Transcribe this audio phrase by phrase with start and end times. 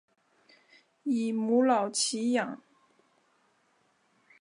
[1.03, 2.63] 以母老乞养。